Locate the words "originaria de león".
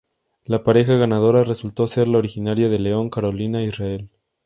2.17-3.11